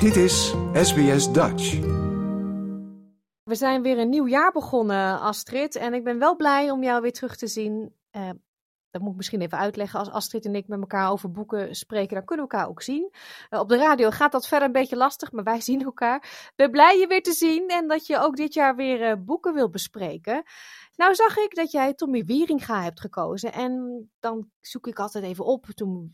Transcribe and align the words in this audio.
Dit 0.00 0.16
is 0.16 0.54
SBS 0.72 1.32
Dutch. 1.32 1.80
We 3.42 3.54
zijn 3.54 3.82
weer 3.82 3.98
een 3.98 4.08
nieuw 4.08 4.26
jaar 4.26 4.52
begonnen, 4.52 5.20
Astrid. 5.20 5.76
En 5.76 5.94
ik 5.94 6.04
ben 6.04 6.18
wel 6.18 6.36
blij 6.36 6.70
om 6.70 6.82
jou 6.82 7.02
weer 7.02 7.12
terug 7.12 7.36
te 7.36 7.46
zien. 7.46 7.94
Uh, 8.16 8.30
dat 8.90 9.00
moet 9.02 9.10
ik 9.10 9.16
misschien 9.16 9.40
even 9.40 9.58
uitleggen. 9.58 9.98
Als 9.98 10.10
Astrid 10.10 10.44
en 10.44 10.54
ik 10.54 10.68
met 10.68 10.80
elkaar 10.80 11.10
over 11.10 11.30
boeken 11.30 11.74
spreken, 11.76 12.14
dan 12.14 12.24
kunnen 12.24 12.46
we 12.46 12.52
elkaar 12.52 12.68
ook 12.68 12.82
zien. 12.82 13.12
Uh, 13.50 13.60
op 13.60 13.68
de 13.68 13.76
radio 13.76 14.10
gaat 14.10 14.32
dat 14.32 14.48
verder 14.48 14.66
een 14.66 14.72
beetje 14.72 14.96
lastig, 14.96 15.32
maar 15.32 15.44
wij 15.44 15.60
zien 15.70 15.84
elkaar. 15.84 16.16
Ik 16.16 16.52
ben 16.56 16.70
blij 16.70 16.98
je 16.98 17.06
weer 17.06 17.22
te 17.22 17.32
zien 17.32 17.68
en 17.68 17.88
dat 17.88 18.06
je 18.06 18.18
ook 18.18 18.36
dit 18.36 18.54
jaar 18.54 18.76
weer 18.76 19.10
uh, 19.10 19.12
boeken 19.18 19.54
wil 19.54 19.70
bespreken. 19.70 20.42
Nou 20.98 21.14
zag 21.14 21.36
ik 21.36 21.54
dat 21.54 21.70
jij 21.70 21.94
Tommy 21.94 22.24
Wieringa 22.24 22.82
hebt 22.82 23.00
gekozen. 23.00 23.52
En 23.52 24.02
dan 24.20 24.48
zoek 24.60 24.86
ik 24.86 24.98
altijd 24.98 25.24
even 25.24 25.44
op. 25.44 25.66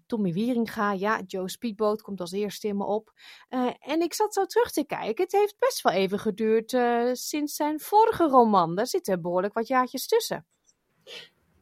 Tommy 0.07 0.33
Wieringa, 0.33 0.93
ja, 0.93 1.21
Joe 1.27 1.51
Speedboat 1.51 2.03
komt 2.03 2.21
als 2.21 2.33
eerste 2.33 2.69
in 2.69 2.77
me 2.77 2.85
op. 2.85 3.13
Uh, 3.51 3.71
en 3.79 4.01
ik 4.01 4.15
zat 4.15 4.35
zo 4.35 4.45
terug 4.45 4.71
te 4.71 4.87
kijken. 4.87 5.25
Het 5.25 5.33
heeft 5.33 5.59
best 5.59 5.83
wel 5.83 5.93
even 5.93 6.19
geduurd 6.19 6.73
uh, 6.73 7.11
sinds 7.13 7.55
zijn 7.55 7.81
vorige 7.81 8.25
roman. 8.25 8.75
Daar 8.75 8.87
zitten 8.87 9.23
behoorlijk 9.23 9.55
wat 9.55 9.67
jaartjes 9.67 10.07
tussen. 10.07 10.47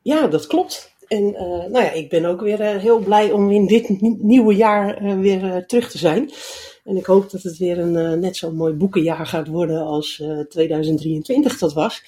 Ja, 0.02 0.26
dat 0.26 0.46
klopt. 0.46 0.94
En 1.06 1.22
uh, 1.22 1.40
nou 1.42 1.84
ja, 1.84 1.90
ik 1.90 2.08
ben 2.08 2.24
ook 2.24 2.40
weer 2.40 2.60
heel 2.62 2.98
blij 2.98 3.32
om 3.32 3.50
in 3.50 3.66
dit 3.66 4.00
nieuwe 4.22 4.54
jaar 4.54 5.18
weer 5.18 5.66
terug 5.66 5.90
te 5.90 5.98
zijn. 5.98 6.30
En 6.84 6.96
ik 6.96 7.06
hoop 7.06 7.30
dat 7.30 7.42
het 7.42 7.58
weer 7.58 7.78
een 7.78 8.20
net 8.20 8.36
zo 8.36 8.50
mooi 8.50 8.74
boekenjaar 8.74 9.26
gaat 9.26 9.48
worden 9.48 9.80
als 9.80 10.22
2023 10.48 11.58
dat 11.58 11.72
was. 11.72 12.02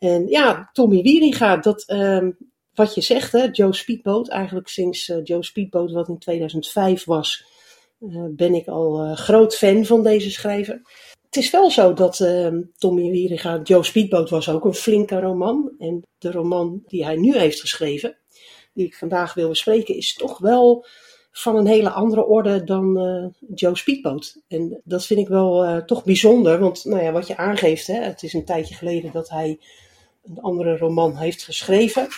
En 0.00 0.26
ja, 0.28 0.70
Tommy 0.72 1.02
Wieringa, 1.02 1.56
dat, 1.56 1.84
um, 1.88 2.36
wat 2.74 2.94
je 2.94 3.00
zegt, 3.00 3.32
hè, 3.32 3.48
Joe 3.52 3.74
Speedboat, 3.74 4.28
eigenlijk 4.28 4.68
sinds 4.68 5.08
uh, 5.08 5.16
Joe 5.24 5.44
Speedboat, 5.44 5.92
wat 5.92 6.08
in 6.08 6.18
2005 6.18 7.04
was, 7.04 7.44
uh, 8.00 8.24
ben 8.30 8.54
ik 8.54 8.66
al 8.66 9.04
uh, 9.04 9.16
groot 9.16 9.56
fan 9.56 9.84
van 9.84 10.02
deze 10.02 10.30
schrijver. 10.30 10.82
Het 11.24 11.36
is 11.36 11.50
wel 11.50 11.70
zo 11.70 11.92
dat 11.92 12.20
ehm, 12.20 12.60
Tommy 12.78 13.10
Wieringa, 13.10 13.60
Joe 13.62 13.84
Speedboat 13.84 14.30
was 14.30 14.48
ook 14.48 14.64
een 14.64 14.74
flinke 14.74 15.20
roman. 15.20 15.72
En 15.78 16.02
de 16.18 16.30
roman 16.30 16.82
die 16.86 17.04
hij 17.04 17.16
nu 17.16 17.38
heeft 17.38 17.60
geschreven, 17.60 18.16
die 18.74 18.86
ik 18.86 18.94
vandaag 18.96 19.34
wil 19.34 19.48
bespreken, 19.48 19.96
is 19.96 20.14
toch 20.14 20.38
wel 20.38 20.86
van 21.32 21.56
een 21.56 21.66
hele 21.66 21.90
andere 21.90 22.26
orde 22.26 22.64
dan 22.64 23.34
Joe 23.54 23.76
Speedboat. 23.76 24.42
En 24.48 24.80
dat 24.84 25.06
vind 25.06 25.20
ik 25.20 25.28
wel 25.28 25.84
toch 25.84 26.04
bijzonder, 26.04 26.58
want 26.58 26.84
nou 26.84 27.02
ja, 27.02 27.12
wat 27.12 27.26
je 27.26 27.36
aangeeft, 27.36 27.86
hè, 27.86 28.00
het 28.00 28.22
is 28.22 28.32
een 28.32 28.44
tijdje 28.44 28.74
geleden 28.74 29.12
dat 29.12 29.28
hij 29.28 29.58
een 30.22 30.40
andere 30.40 30.76
roman 30.76 31.16
heeft 31.16 31.42
geschreven. 31.42 32.08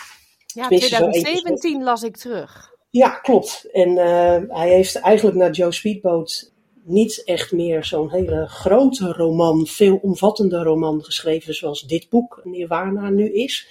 Ja, 0.46 0.66
2017 0.66 1.82
las 1.82 2.02
ik 2.02 2.16
terug. 2.16 2.70
Ja, 2.90 3.08
klopt. 3.08 3.68
En 3.72 3.88
uh, 3.88 4.38
hij 4.48 4.68
heeft 4.68 4.96
eigenlijk 4.96 5.36
naar 5.36 5.50
Joe 5.50 5.72
Speedboat 5.72 6.52
niet 6.84 7.22
echt 7.24 7.52
meer 7.52 7.84
zo'n 7.84 8.10
hele 8.10 8.46
grote 8.46 9.12
roman, 9.12 9.66
veel 9.66 9.98
omvattende 10.02 10.62
roman 10.62 11.04
geschreven 11.04 11.54
zoals 11.54 11.82
dit 11.82 12.08
boek 12.08 12.40
Nirvana 12.44 13.10
nu 13.10 13.32
is. 13.32 13.68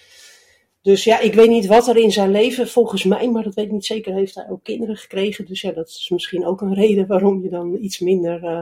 Dus 0.82 1.04
ja, 1.04 1.20
ik 1.20 1.34
weet 1.34 1.50
niet 1.50 1.66
wat 1.66 1.88
er 1.88 1.98
in 1.98 2.12
zijn 2.12 2.32
leven, 2.32 2.68
volgens 2.68 3.04
mij, 3.04 3.30
maar 3.30 3.44
dat 3.44 3.54
weet 3.54 3.66
ik 3.66 3.72
niet 3.72 3.86
zeker, 3.86 4.14
heeft 4.14 4.36
hij 4.36 4.50
ook 4.50 4.64
kinderen 4.64 4.98
gekregen. 4.98 5.46
Dus 5.46 5.62
ja, 5.62 5.72
dat 5.72 5.88
is 5.88 6.10
misschien 6.10 6.46
ook 6.46 6.62
een 6.62 6.74
reden 6.74 7.08
waarom 7.08 7.44
je 7.44 7.50
dan 7.50 7.78
iets 7.82 8.00
minder 8.00 8.44
uh, 8.44 8.62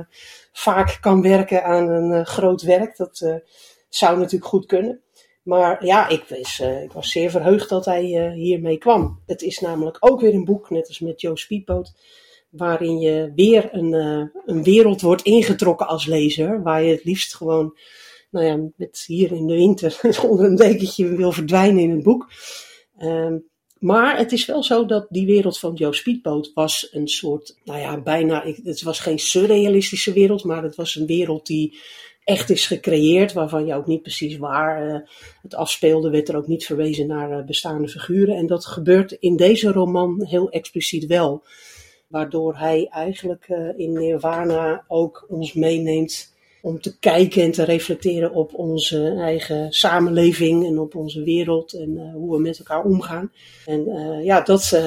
vaak 0.52 0.98
kan 1.02 1.22
werken 1.22 1.64
aan 1.64 1.90
een 1.90 2.12
uh, 2.12 2.26
groot 2.26 2.62
werk. 2.62 2.98
Dat 2.98 3.42
zou 3.90 4.18
natuurlijk 4.18 4.52
goed 4.52 4.66
kunnen. 4.66 5.02
Maar 5.44 5.86
ja, 5.86 6.08
ik 6.08 6.24
was, 6.30 6.60
uh, 6.60 6.84
ik 6.84 6.92
was 6.92 7.12
zeer 7.12 7.30
verheugd 7.30 7.70
dat 7.70 7.86
hij 7.86 8.28
uh, 8.28 8.34
hiermee 8.34 8.78
kwam. 8.78 9.22
Het 9.26 9.42
is 9.42 9.60
namelijk 9.60 9.98
ook 10.00 10.22
weer 10.22 10.34
een 10.34 10.46
boek, 10.46 10.70
net 10.70 10.88
als 10.88 11.00
met 11.00 11.22
Joe 11.22 11.38
Speedboat, 11.38 11.94
waarin 12.50 13.00
je 13.00 13.32
weer 13.36 13.70
een, 13.72 13.94
uh, 13.94 14.24
een 14.46 14.64
wereld 14.64 15.02
wordt 15.02 15.22
ingetrokken 15.22 15.88
als 15.88 16.06
lezer. 16.06 16.64
Waar 16.64 16.84
je 16.84 16.92
het 16.92 17.04
liefst 17.04 17.36
gewoon, 17.36 17.78
nou 18.32 18.46
ja, 18.46 18.70
met 18.76 19.04
hier 19.08 19.32
in 19.32 19.48
de 19.48 19.56
winter 19.56 20.00
onder 20.30 20.46
een 20.46 20.56
dekentje 20.56 21.16
wil 21.16 21.32
verdwijnen 21.32 21.84
in 21.84 21.92
het 21.92 22.04
boek. 22.04 22.32
Um, 23.00 23.48
maar 23.80 24.18
het 24.18 24.32
is 24.32 24.46
wel 24.46 24.64
zo 24.64 24.86
dat 24.86 25.06
die 25.10 25.26
wereld 25.26 25.60
van 25.60 25.74
Joe 25.74 25.94
Speedboat 25.94 26.52
was 26.54 26.88
een 26.92 27.08
soort, 27.08 27.58
nou 27.64 27.80
ja, 27.80 28.02
bijna, 28.02 28.46
het 28.64 28.82
was 28.82 29.00
geen 29.00 29.20
surrealistische 29.20 30.14
wereld, 30.14 30.44
maar 30.44 30.64
het 30.64 30.76
was 30.76 30.96
een 30.96 31.06
wereld 31.06 31.46
die 31.46 31.80
echt 32.30 32.50
is 32.50 32.68
gecreëerd, 32.68 33.34
waarvan 33.34 33.66
je 33.66 33.74
ook 33.74 33.88
niet 33.88 34.02
precies 34.02 34.38
waar 34.38 34.88
uh, 34.88 35.00
het 35.42 35.56
afspeelde, 35.56 36.10
werd 36.10 36.30
er 36.30 36.36
ook 36.36 36.48
niet 36.48 36.66
verwezen 36.66 37.08
naar 37.08 37.40
uh, 37.40 37.46
bestaande 37.46 37.88
figuren. 37.88 38.36
En 38.36 38.48
dat 38.48 38.66
gebeurt 38.66 39.12
in 39.12 39.36
deze 39.36 39.72
roman 39.72 40.26
heel 40.26 40.50
expliciet 40.50 41.06
wel. 41.06 41.44
Waardoor 42.08 42.58
hij 42.58 42.88
eigenlijk 42.92 43.48
uh, 43.48 43.70
in 43.78 43.94
Nirvana 43.94 44.84
ook 44.88 45.26
ons 45.30 45.54
meeneemt 45.54 46.34
om 46.62 46.82
te 46.82 47.00
kijken 47.00 47.44
en 47.44 47.52
te 47.52 47.64
reflecteren 47.64 48.32
op 48.32 48.54
onze 48.54 49.16
eigen 49.18 49.72
samenleving 49.72 50.66
en 50.66 50.80
op 50.80 50.96
onze 50.96 51.24
wereld 51.24 51.74
en 51.74 52.12
hoe 52.12 52.36
we 52.36 52.42
met 52.42 52.60
elkaar 52.60 52.84
omgaan. 52.84 53.32
En 53.66 53.84
ja, 54.24 54.42
dat 54.42 54.80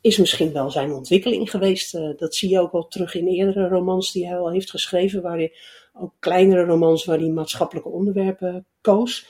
is 0.00 0.16
misschien 0.16 0.52
wel 0.52 0.70
zijn 0.70 0.92
ontwikkeling 0.92 1.50
geweest. 1.50 1.92
dat 2.16 2.34
zie 2.34 2.50
je 2.50 2.60
ook 2.60 2.72
wel 2.72 2.88
terug 2.88 3.14
in 3.14 3.26
eerdere 3.26 3.68
romans 3.68 4.12
die 4.12 4.26
hij 4.26 4.38
al 4.38 4.50
heeft 4.50 4.70
geschreven, 4.70 5.22
waar 5.22 5.36
hij 5.36 5.52
ook 5.92 6.14
kleinere 6.18 6.64
romans 6.64 7.04
waar 7.04 7.18
hij 7.18 7.28
maatschappelijke 7.28 7.88
onderwerpen 7.88 8.66
koos. 8.80 9.26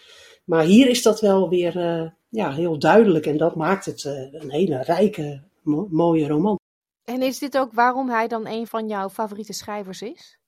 Maar 0.48 0.64
hier 0.64 0.88
is 0.88 1.02
dat 1.02 1.20
wel 1.20 1.48
weer 1.48 1.76
uh, 1.76 2.10
ja, 2.28 2.52
heel 2.52 2.78
duidelijk 2.78 3.26
en 3.26 3.36
dat 3.36 3.56
maakt 3.56 3.84
het 3.84 4.04
uh, 4.04 4.12
een 4.32 4.50
hele 4.50 4.82
rijke, 4.82 5.42
mo 5.62 5.86
mooie 5.90 6.28
roman. 6.28 6.58
En 7.04 7.22
is 7.22 7.38
dit 7.38 7.58
ook 7.58 7.72
waarom 7.72 8.08
hij 8.08 8.28
dan 8.28 8.46
een 8.46 8.66
van 8.66 8.88
jouw 8.88 9.08
favoriete 9.08 9.52
schrijvers 9.52 10.02
is? 10.02 10.38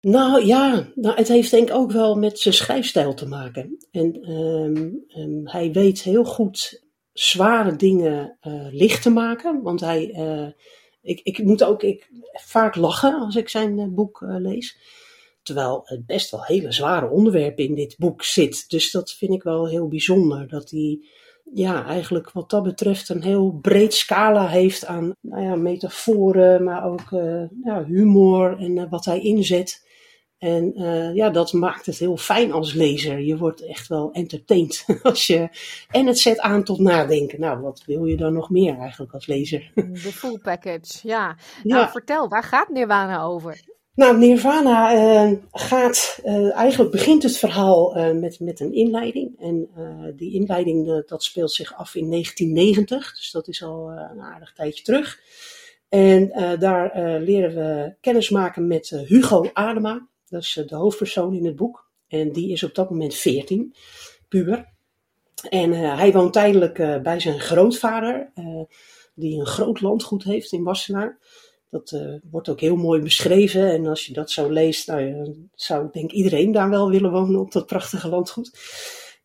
Nou 0.00 0.44
ja, 0.46 0.88
nou, 0.94 1.16
het 1.16 1.28
heeft 1.28 1.50
denk 1.50 1.68
ik 1.68 1.74
ook 1.74 1.92
wel 1.92 2.14
met 2.14 2.38
zijn 2.38 2.54
schrijfstijl 2.54 3.14
te 3.14 3.28
maken. 3.28 3.86
En 3.90 4.30
um, 4.30 5.04
um, 5.16 5.48
hij 5.48 5.72
weet 5.72 6.02
heel 6.02 6.24
goed 6.24 6.82
zware 7.12 7.76
dingen 7.76 8.38
uh, 8.42 8.66
licht 8.70 9.02
te 9.02 9.10
maken. 9.10 9.62
Want 9.62 9.80
hij, 9.80 10.04
ik, 11.02 11.20
ik 11.20 11.44
moet 11.44 11.64
ook 11.64 11.82
ik, 11.82 12.10
vaak 12.32 12.74
lachen 12.76 13.14
als 13.20 13.36
ik 13.36 13.48
zijn 13.48 13.94
boek 13.94 14.20
lees. 14.20 14.78
Terwijl 15.42 15.80
het 15.84 16.06
best 16.06 16.30
wel 16.30 16.44
hele 16.44 16.72
zware 16.72 17.08
onderwerpen 17.08 17.64
in 17.64 17.74
dit 17.74 17.94
boek 17.98 18.22
zit. 18.22 18.70
Dus 18.70 18.90
dat 18.90 19.12
vind 19.12 19.32
ik 19.32 19.42
wel 19.42 19.68
heel 19.68 19.88
bijzonder. 19.88 20.48
Dat 20.48 20.70
hij 20.70 21.00
ja, 21.54 21.86
eigenlijk 21.86 22.30
wat 22.30 22.50
dat 22.50 22.62
betreft 22.62 23.08
een 23.08 23.22
heel 23.22 23.58
breed 23.60 23.94
scala 23.94 24.48
heeft 24.48 24.86
aan 24.86 25.14
nou 25.20 25.42
ja, 25.42 25.54
metaforen, 25.54 26.64
maar 26.64 26.84
ook 26.84 27.10
uh, 27.10 27.42
ja, 27.64 27.84
humor 27.84 28.58
en 28.58 28.76
uh, 28.76 28.90
wat 28.90 29.04
hij 29.04 29.20
inzet. 29.20 29.90
En 30.38 30.82
uh, 30.82 31.14
ja, 31.14 31.30
dat 31.30 31.52
maakt 31.52 31.86
het 31.86 31.98
heel 31.98 32.16
fijn 32.16 32.52
als 32.52 32.72
lezer. 32.72 33.20
Je 33.20 33.36
wordt 33.36 33.66
echt 33.66 33.88
wel 33.88 34.12
entertained 34.12 34.84
als 35.02 35.26
je. 35.26 35.48
En 35.90 36.06
het 36.06 36.18
zet 36.18 36.38
aan 36.38 36.64
tot 36.64 36.78
nadenken. 36.78 37.40
Nou, 37.40 37.60
wat 37.60 37.82
wil 37.86 38.04
je 38.04 38.16
dan 38.16 38.32
nog 38.32 38.50
meer 38.50 38.78
eigenlijk 38.78 39.12
als 39.12 39.26
lezer? 39.26 39.70
De 39.74 39.96
full 39.96 40.38
package, 40.38 40.98
ja. 41.02 41.36
ja. 41.62 41.76
Nou, 41.76 41.90
vertel, 41.90 42.28
waar 42.28 42.42
gaat 42.42 42.68
Nirvana 42.68 43.22
over? 43.22 43.60
Nou, 43.94 44.18
Nirvana 44.18 44.94
uh, 44.94 45.38
gaat, 45.52 46.20
uh, 46.24 46.54
eigenlijk 46.54 46.90
begint 46.90 47.22
het 47.22 47.38
verhaal 47.38 47.96
uh, 47.96 48.10
met, 48.10 48.40
met 48.40 48.60
een 48.60 48.72
inleiding. 48.72 49.40
En 49.40 49.68
die 50.16 50.32
inleiding 50.32 51.04
dat 51.06 51.24
speelt 51.24 51.52
zich 51.52 51.74
af 51.74 51.94
in 51.94 52.10
1990, 52.10 53.16
dus 53.16 53.30
dat 53.30 53.48
is 53.48 53.62
al 53.62 53.90
een 53.90 54.20
aardig 54.20 54.52
tijdje 54.52 54.84
terug. 54.84 55.20
En 55.88 56.28
daar 56.58 57.20
leren 57.20 57.54
we 57.54 57.94
kennis 58.00 58.30
maken 58.30 58.66
met 58.66 58.88
Hugo 58.88 59.50
Adema, 59.52 60.08
dat 60.28 60.42
is 60.42 60.62
de 60.66 60.76
hoofdpersoon 60.76 61.34
in 61.34 61.44
het 61.44 61.56
boek. 61.56 61.90
En 62.08 62.32
die 62.32 62.52
is 62.52 62.62
op 62.62 62.74
dat 62.74 62.90
moment 62.90 63.14
14, 63.14 63.74
puber. 64.28 64.68
En 65.48 65.72
hij 65.72 66.12
woont 66.12 66.32
tijdelijk 66.32 67.02
bij 67.02 67.20
zijn 67.20 67.40
grootvader, 67.40 68.32
die 69.14 69.40
een 69.40 69.46
groot 69.46 69.80
landgoed 69.80 70.24
heeft 70.24 70.52
in 70.52 70.62
Wassenaar. 70.62 71.18
Dat 71.72 71.90
uh, 71.90 72.14
wordt 72.30 72.48
ook 72.48 72.60
heel 72.60 72.76
mooi 72.76 73.00
beschreven. 73.00 73.70
En 73.70 73.86
als 73.86 74.06
je 74.06 74.12
dat 74.12 74.30
zo 74.30 74.50
leest, 74.50 74.86
nou, 74.86 75.34
zou 75.54 75.88
denk 75.92 76.10
iedereen 76.10 76.52
daar 76.52 76.70
wel 76.70 76.90
willen 76.90 77.10
wonen 77.10 77.40
op 77.40 77.52
dat 77.52 77.66
prachtige 77.66 78.08
landgoed. 78.08 78.50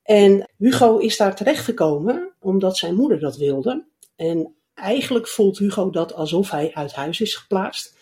En 0.03 0.49
Hugo 0.57 0.97
is 0.97 1.17
daar 1.17 1.35
terechtgekomen 1.35 2.31
omdat 2.39 2.77
zijn 2.77 2.95
moeder 2.95 3.19
dat 3.19 3.37
wilde. 3.37 3.83
En 4.15 4.53
eigenlijk 4.73 5.27
voelt 5.27 5.57
Hugo 5.57 5.89
dat 5.89 6.13
alsof 6.13 6.51
hij 6.51 6.71
uit 6.73 6.93
huis 6.93 7.21
is 7.21 7.35
geplaatst. 7.35 7.95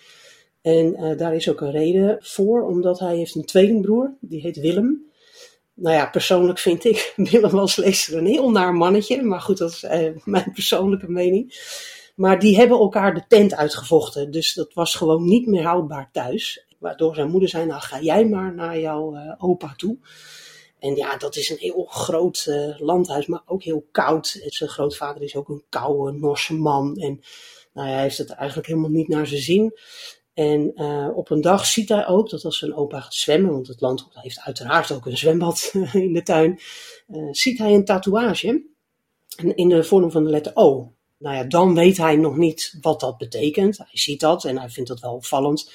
En 0.62 0.96
uh, 1.00 1.18
daar 1.18 1.36
is 1.36 1.50
ook 1.50 1.62
een 1.62 1.72
reden 1.72 2.18
voor, 2.20 2.62
omdat 2.62 3.00
hij 3.00 3.18
heeft 3.18 3.36
een 3.36 3.46
tweelingbroer, 3.46 4.14
die 4.20 4.42
heet 4.42 4.60
Willem. 4.60 5.06
Nou 5.74 5.96
ja, 5.96 6.06
persoonlijk 6.06 6.60
vind 6.60 6.86
ik 6.86 7.14
Willem 7.32 7.58
als 7.58 7.76
lezer 7.76 8.18
een 8.18 8.26
heel 8.26 8.52
naar 8.52 8.74
mannetje, 8.74 9.24
maar 9.24 9.42
goed, 9.42 9.58
dat 9.58 9.72
is 9.72 9.84
uh, 9.84 10.10
mijn 10.24 10.52
persoonlijke 10.54 11.12
mening. 11.12 11.54
Maar 12.16 12.40
die 12.40 12.56
hebben 12.58 12.78
elkaar 12.78 13.14
de 13.14 13.26
tent 13.28 13.56
uitgevochten. 13.56 14.32
Dus 14.32 14.54
dat 14.54 14.74
was 14.74 14.96
gewoon 14.96 15.24
niet 15.24 15.48
meer 15.48 15.64
houdbaar 15.64 16.10
thuis. 16.12 16.66
Waardoor 16.80 17.16
zijn 17.16 17.30
moeder 17.30 17.50
zei, 17.50 17.66
nou 17.66 17.82
ga 17.82 18.02
jij 18.02 18.26
maar 18.26 18.54
naar 18.54 18.80
jouw 18.80 19.16
uh, 19.16 19.34
opa 19.38 19.74
toe. 19.76 19.98
En 20.80 20.96
ja, 20.96 21.18
dat 21.18 21.36
is 21.36 21.50
een 21.50 21.58
heel 21.58 21.86
groot 21.86 22.46
uh, 22.50 22.80
landhuis, 22.80 23.26
maar 23.26 23.42
ook 23.46 23.64
heel 23.64 23.88
koud. 23.92 24.42
Zijn 24.46 24.70
grootvader 24.70 25.22
is 25.22 25.36
ook 25.36 25.50
een 25.50 25.64
koude 25.70 26.18
Norse 26.18 26.54
man. 26.54 26.96
En 26.98 27.22
nou, 27.74 27.88
hij 27.88 28.02
heeft 28.02 28.18
het 28.18 28.30
eigenlijk 28.30 28.68
helemaal 28.68 28.90
niet 28.90 29.08
naar 29.08 29.28
zijn 29.28 29.42
zin. 29.42 29.74
En 30.34 30.72
uh, 30.76 31.10
op 31.16 31.30
een 31.30 31.42
dag 31.42 31.66
ziet 31.66 31.90
hij 31.90 32.08
ook 32.08 32.30
dat 32.30 32.46
als 32.46 32.58
zijn 32.58 32.76
opa 32.76 33.00
gaat 33.00 33.14
zwemmen, 33.14 33.52
want 33.52 33.68
het 33.68 33.82
landgoed 33.82 34.22
heeft 34.22 34.40
uiteraard 34.40 34.92
ook 34.92 35.06
een 35.06 35.18
zwembad 35.18 35.72
in 35.94 36.14
de 36.14 36.24
tuin, 36.24 36.60
ziet 37.32 37.58
hij 37.58 37.74
een 37.74 37.86
tatoeage 37.86 38.66
in 39.56 39.70
de 39.70 39.84
vorm 39.84 40.12
van 40.12 40.24
de 40.24 40.30
letter 40.30 40.52
O. 40.56 40.95
Nou 41.18 41.36
ja, 41.36 41.44
dan 41.44 41.76
weet 41.76 41.98
hij 41.98 42.16
nog 42.16 42.38
niet 42.38 42.78
wat 42.82 43.00
dat 43.00 43.18
betekent. 43.18 43.78
Hij 43.78 43.88
ziet 43.92 44.20
dat 44.20 44.44
en 44.46 44.58
hij 44.58 44.70
vindt 44.70 44.90
dat 44.90 45.00
wel 45.00 45.14
opvallend. 45.14 45.72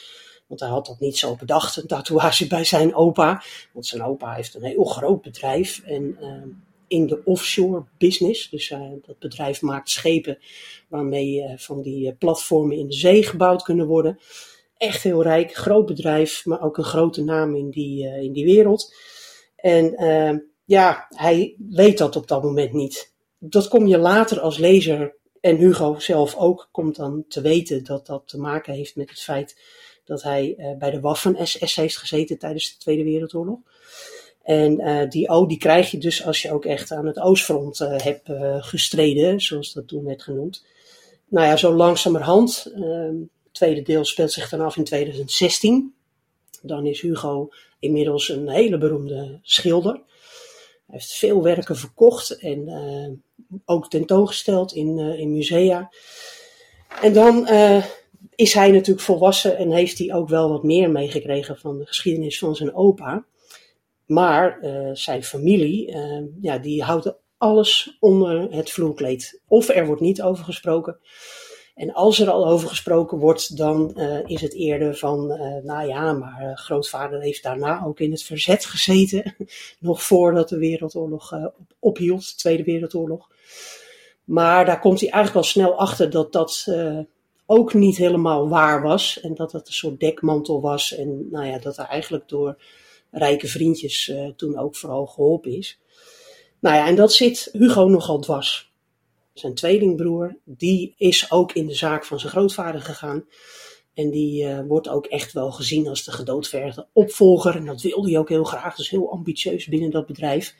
Want 0.47 0.61
hij 0.61 0.69
had 0.69 0.87
dat 0.87 1.01
niet 1.01 1.19
zo 1.19 1.37
bedacht, 1.37 1.77
een 1.77 1.87
tatoeage 1.87 2.47
bij 2.47 2.65
zijn 2.65 2.95
opa. 2.95 3.43
Want 3.73 3.87
zijn 3.87 4.03
opa 4.03 4.35
heeft 4.35 4.55
een 4.55 4.63
heel 4.63 4.85
groot 4.85 5.23
bedrijf. 5.23 5.83
En 5.85 6.17
uh, 6.21 6.43
in 6.89 7.07
de 7.07 7.21
offshore 7.25 7.85
business. 7.99 8.51
Dus 8.51 8.71
uh, 8.71 8.91
dat 9.07 9.19
bedrijf 9.19 9.63
maakt 9.63 9.91
schepen 9.91 10.39
waarmee 10.89 11.43
uh, 11.43 11.53
van 11.57 11.83
die 11.83 12.15
platformen 12.15 12.77
in 12.77 12.87
de 12.87 12.95
zee 12.95 13.23
gebouwd 13.23 13.63
kunnen 13.63 13.87
worden. 13.87 14.19
Echt 14.77 15.03
heel 15.03 15.23
rijk, 15.23 15.55
groot 15.55 15.87
bedrijf, 15.87 16.45
maar 16.45 16.63
ook 16.63 16.79
een 16.79 16.85
grote 16.85 17.25
naam 17.25 17.55
in 17.55 17.71
die, 17.71 18.05
in 18.23 18.33
die 18.33 18.45
wereld. 18.45 18.95
En 19.57 19.95
ja, 20.65 21.07
hij 21.09 21.57
weet 21.69 21.99
dat 21.99 22.17
op 22.17 22.29
dat 22.29 22.43
moment 22.43 22.73
niet. 22.73 23.15
Dat 23.39 23.69
kom 23.69 23.87
je 23.87 23.99
later 23.99 24.41
als 24.41 24.59
lezer 24.59 25.19
en 25.41 25.57
Hugo 25.57 25.99
zelf 25.99 26.37
ook 26.37 26.69
komt 26.73 26.97
dan 26.97 27.25
te 27.29 27.41
weten 27.41 27.85
dat 27.85 28.07
dat 28.07 28.23
te 28.27 28.39
maken 28.39 28.75
heeft 28.75 28.97
met 28.97 29.11
het 29.11 29.21
feit 29.21 29.57
dat 30.05 30.23
hij 30.23 30.55
uh, 30.59 30.73
bij 30.79 30.91
de 30.91 31.01
Waffen-SS 31.01 31.77
heeft 31.77 31.97
gezeten 31.97 32.39
tijdens 32.39 32.73
de 32.73 32.79
Tweede 32.79 33.05
Wereldoorlog. 33.05 33.59
En 34.43 34.81
uh, 34.81 35.09
die 35.09 35.29
O 35.29 35.47
die 35.47 35.59
krijg 35.59 35.91
je 35.91 35.99
dus 35.99 36.25
als 36.25 36.43
je 36.43 36.53
ook 36.53 36.65
echt 36.65 36.91
aan 36.91 37.07
het 37.07 37.19
Oostfront 37.19 37.81
uh, 37.81 37.97
hebt 37.97 38.31
gestreden, 38.65 39.41
zoals 39.41 39.73
dat 39.73 39.89
toen 39.89 40.05
werd 40.05 40.23
genoemd. 40.23 40.65
Nou 41.29 41.47
ja, 41.47 41.57
zo 41.57 41.73
langzamerhand. 41.73 42.73
Ehm, 42.75 43.15
het 43.45 43.53
tweede 43.53 43.83
deel 43.83 44.05
speelt 44.05 44.33
zich 44.33 44.49
dan 44.49 44.61
af 44.61 44.77
in 44.77 44.85
2016. 44.85 45.95
Dan 46.63 46.87
is 46.87 47.01
Hugo 47.01 47.49
inmiddels 47.79 48.29
een 48.29 48.49
hele 48.49 48.79
beroemde 48.79 49.39
schilder. 49.43 49.93
Hij 49.93 50.99
heeft 50.99 51.13
veel 51.13 51.43
werken 51.43 51.77
verkocht 51.77 52.39
en 52.39 52.69
ook 53.65 53.91
tentoongesteld 53.91 54.73
in, 54.73 54.99
in 54.99 55.33
musea. 55.33 55.91
En 57.03 57.13
dan 57.13 57.49
is 58.35 58.55
hij 58.55 58.71
natuurlijk 58.71 59.07
volwassen 59.07 59.57
en 59.57 59.71
heeft 59.71 59.99
hij 59.99 60.15
ook 60.15 60.29
wel 60.29 60.49
wat 60.49 60.63
meer 60.63 60.91
meegekregen 60.91 61.59
van 61.59 61.79
de 61.79 61.87
geschiedenis 61.87 62.39
van 62.39 62.57
zijn 62.57 62.75
opa. 62.75 63.25
Maar 64.07 64.59
uh, 64.63 64.91
zijn 64.93 65.25
familie, 65.25 65.97
ja, 66.41 66.59
die 66.59 66.83
houdt 66.83 67.15
alles 67.39 67.97
onder 68.01 68.53
het 68.53 68.71
vloerkleed. 68.71 69.41
Of 69.49 69.69
er 69.69 69.87
wordt 69.87 70.01
niet 70.01 70.23
over 70.23 70.45
gesproken. 70.45 70.99
En 71.81 71.93
als 71.93 72.19
er 72.19 72.31
al 72.31 72.47
over 72.47 72.69
gesproken 72.69 73.19
wordt, 73.19 73.57
dan 73.57 73.93
uh, 73.97 74.19
is 74.25 74.41
het 74.41 74.55
eerder 74.55 74.97
van, 74.97 75.27
nou 75.63 75.89
ja, 75.89 76.13
maar 76.13 76.53
grootvader 76.55 77.21
heeft 77.21 77.43
daarna 77.43 77.85
ook 77.85 78.01
in 78.01 78.11
het 78.11 78.23
verzet 78.23 78.65
gezeten. 78.65 79.37
nog 79.79 80.03
voordat 80.03 80.49
de 80.49 80.59
Wereldoorlog 80.59 81.33
ophield, 81.79 82.31
de 82.31 82.37
Tweede 82.37 82.65
Wereldoorlog. 82.65 83.29
Maar 84.25 84.65
daar 84.65 84.81
komt 84.81 85.01
hij 85.01 85.11
eigenlijk 85.11 85.45
al 85.45 85.51
snel 85.51 85.79
achter 85.79 86.11
dat 86.11 86.33
dat 86.33 86.67
ook 87.47 87.75
niet 87.75 87.97
helemaal 87.97 88.49
waar 88.49 88.83
was. 88.83 89.21
En 89.21 89.35
dat 89.35 89.53
het 89.53 89.67
een 89.67 89.73
soort 89.73 90.01
dekmantel 90.01 90.61
was. 90.61 90.95
En 90.95 91.29
nou 91.31 91.47
ja, 91.47 91.59
dat 91.59 91.77
er 91.77 91.85
eigenlijk 91.85 92.29
door 92.29 92.63
rijke 93.11 93.47
vriendjes 93.47 94.13
toen 94.37 94.59
ook 94.59 94.77
vooral 94.77 95.07
geholpen 95.07 95.57
is. 95.57 95.79
Nou 96.59 96.77
ja, 96.77 96.87
en 96.87 96.97
dat 96.97 97.13
zit 97.13 97.49
Hugo 97.53 97.85
nogal 97.85 98.21
dwars. 98.21 98.70
Zijn 99.33 99.55
tweelingbroer, 99.55 100.37
die 100.45 100.95
is 100.97 101.31
ook 101.31 101.53
in 101.53 101.67
de 101.67 101.75
zaak 101.75 102.05
van 102.05 102.21
zijn 102.21 102.33
grootvader 102.33 102.81
gegaan. 102.81 103.25
En 103.95 104.11
die 104.11 104.45
uh, 104.45 104.61
wordt 104.67 104.89
ook 104.89 105.07
echt 105.07 105.33
wel 105.33 105.53
gezien 105.53 105.89
als 105.89 106.05
de 106.05 106.13
gedoodverfde 106.13 106.87
opvolger. 106.93 107.57
En 107.57 107.67
dat 107.67 107.83
wilde 107.83 108.09
hij 108.09 108.19
ook 108.19 108.29
heel 108.29 108.45
graag. 108.45 108.77
Dus 108.77 108.91
heel 108.91 109.13
ambitieus 109.13 109.67
binnen 109.67 109.91
dat 109.91 110.07
bedrijf. 110.07 110.55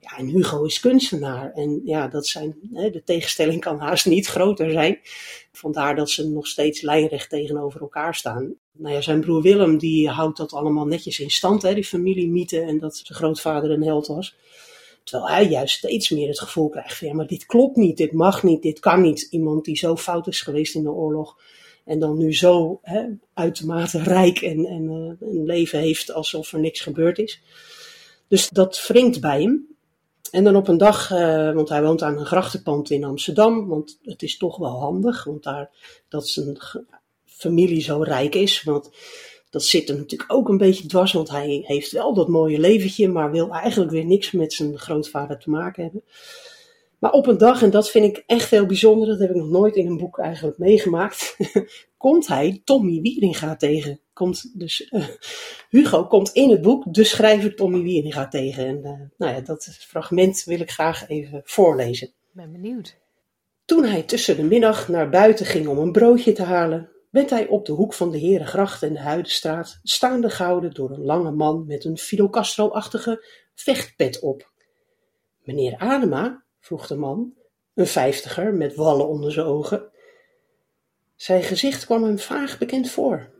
Ja, 0.00 0.16
en 0.16 0.26
Hugo 0.26 0.64
is 0.64 0.80
kunstenaar. 0.80 1.52
En 1.52 1.80
ja, 1.84 2.08
dat 2.08 2.26
zijn, 2.26 2.56
hè, 2.72 2.90
de 2.90 3.02
tegenstelling 3.04 3.60
kan 3.60 3.78
haast 3.78 4.06
niet 4.06 4.26
groter 4.26 4.70
zijn. 4.70 4.98
Vandaar 5.52 5.96
dat 5.96 6.10
ze 6.10 6.28
nog 6.28 6.46
steeds 6.46 6.80
lijnrecht 6.80 7.28
tegenover 7.28 7.80
elkaar 7.80 8.14
staan. 8.14 8.54
Nou 8.72 8.94
ja, 8.94 9.00
zijn 9.00 9.20
broer 9.20 9.42
Willem 9.42 9.78
die 9.78 10.08
houdt 10.08 10.36
dat 10.36 10.52
allemaal 10.52 10.86
netjes 10.86 11.20
in 11.20 11.30
stand, 11.30 11.62
hè, 11.62 11.74
die 11.74 11.84
familiemythe 11.84 12.60
en 12.60 12.78
dat 12.78 12.96
zijn 12.96 13.18
grootvader 13.18 13.70
een 13.70 13.82
held 13.82 14.06
was. 14.06 14.36
Terwijl 15.04 15.32
hij 15.32 15.48
juist 15.48 15.76
steeds 15.76 16.10
meer 16.10 16.28
het 16.28 16.40
gevoel 16.40 16.68
krijgt 16.68 16.98
van 16.98 17.08
ja, 17.08 17.14
maar 17.14 17.26
dit 17.26 17.46
klopt 17.46 17.76
niet, 17.76 17.96
dit 17.96 18.12
mag 18.12 18.42
niet, 18.42 18.62
dit 18.62 18.80
kan 18.80 19.00
niet. 19.00 19.26
Iemand 19.30 19.64
die 19.64 19.76
zo 19.76 19.96
fout 19.96 20.26
is 20.26 20.40
geweest 20.40 20.74
in 20.74 20.82
de 20.82 20.90
oorlog 20.90 21.36
en 21.84 21.98
dan 21.98 22.18
nu 22.18 22.34
zo 22.34 22.78
hè, 22.82 23.04
uitermate 23.34 24.02
rijk 24.02 24.40
en, 24.40 24.64
en 24.66 24.82
uh, 24.82 25.28
een 25.28 25.44
leven 25.44 25.78
heeft 25.78 26.12
alsof 26.12 26.52
er 26.52 26.60
niks 26.60 26.80
gebeurd 26.80 27.18
is. 27.18 27.42
Dus 28.28 28.48
dat 28.48 28.86
wringt 28.86 29.20
bij 29.20 29.42
hem. 29.42 29.72
En 30.30 30.44
dan 30.44 30.56
op 30.56 30.68
een 30.68 30.78
dag, 30.78 31.10
uh, 31.10 31.52
want 31.52 31.68
hij 31.68 31.82
woont 31.82 32.02
aan 32.02 32.18
een 32.18 32.26
grachtenpand 32.26 32.90
in 32.90 33.04
Amsterdam, 33.04 33.66
want 33.66 33.98
het 34.02 34.22
is 34.22 34.36
toch 34.36 34.56
wel 34.56 34.78
handig, 34.80 35.24
want 35.24 35.42
daar 35.42 35.70
dat 36.08 36.28
zijn 36.28 36.58
familie 37.24 37.80
zo 37.80 38.02
rijk 38.02 38.34
is. 38.34 38.62
Want 38.62 38.90
dat 39.54 39.64
zit 39.64 39.88
hem 39.88 39.96
natuurlijk 39.96 40.32
ook 40.32 40.48
een 40.48 40.56
beetje 40.56 40.86
dwars, 40.86 41.12
want 41.12 41.30
hij 41.30 41.62
heeft 41.66 41.92
wel 41.92 42.14
dat 42.14 42.28
mooie 42.28 42.58
leventje, 42.58 43.08
maar 43.08 43.30
wil 43.30 43.50
eigenlijk 43.50 43.90
weer 43.90 44.04
niks 44.04 44.30
met 44.30 44.52
zijn 44.52 44.78
grootvader 44.78 45.38
te 45.38 45.50
maken 45.50 45.82
hebben. 45.82 46.02
Maar 46.98 47.10
op 47.10 47.26
een 47.26 47.38
dag, 47.38 47.62
en 47.62 47.70
dat 47.70 47.90
vind 47.90 48.16
ik 48.16 48.24
echt 48.26 48.50
heel 48.50 48.66
bijzonder, 48.66 49.08
dat 49.08 49.18
heb 49.18 49.30
ik 49.30 49.36
nog 49.36 49.48
nooit 49.48 49.76
in 49.76 49.86
een 49.86 49.96
boek 49.96 50.18
eigenlijk 50.18 50.58
meegemaakt, 50.58 51.36
komt 51.96 52.26
hij 52.26 52.60
Tommy 52.64 53.00
Wieringa 53.00 53.56
tegen. 53.56 54.00
Komt 54.12 54.58
dus, 54.58 54.88
uh, 54.90 55.06
Hugo 55.70 56.06
komt 56.06 56.30
in 56.32 56.50
het 56.50 56.62
boek 56.62 56.94
de 56.94 57.04
schrijver 57.04 57.54
Tommy 57.54 57.82
Wieringa 57.82 58.28
tegen. 58.28 58.66
En 58.66 58.78
uh, 58.78 58.90
nou 59.18 59.34
ja, 59.34 59.40
dat 59.40 59.76
fragment 59.80 60.44
wil 60.44 60.60
ik 60.60 60.70
graag 60.70 61.08
even 61.08 61.42
voorlezen. 61.44 62.06
Ik 62.06 62.14
ben 62.32 62.52
benieuwd. 62.52 62.96
Toen 63.64 63.84
hij 63.84 64.02
tussen 64.02 64.36
de 64.36 64.42
middag 64.42 64.88
naar 64.88 65.08
buiten 65.08 65.46
ging 65.46 65.66
om 65.66 65.78
een 65.78 65.92
broodje 65.92 66.32
te 66.32 66.42
halen, 66.42 66.93
werd 67.14 67.30
hij 67.30 67.46
op 67.46 67.66
de 67.66 67.72
hoek 67.72 67.94
van 67.94 68.10
de 68.10 68.18
Herengracht 68.18 68.82
en 68.82 68.92
de 68.92 69.00
Huidenstraat 69.00 69.80
staande 69.82 70.30
gehouden 70.30 70.74
door 70.74 70.90
een 70.90 71.04
lange 71.04 71.30
man 71.30 71.66
met 71.66 71.84
een 71.84 71.98
Fidel 71.98 72.30
Castro-achtige 72.30 73.26
vechtpet 73.54 74.20
op. 74.20 74.50
Meneer 75.42 75.76
Adema, 75.78 76.44
vroeg 76.60 76.86
de 76.86 76.96
man, 76.96 77.34
een 77.74 77.86
vijftiger 77.86 78.54
met 78.54 78.74
wallen 78.74 79.08
onder 79.08 79.32
zijn 79.32 79.46
ogen. 79.46 79.90
Zijn 81.16 81.42
gezicht 81.42 81.84
kwam 81.84 82.02
hem 82.02 82.18
vaag 82.18 82.58
bekend 82.58 82.90
voor. 82.90 83.30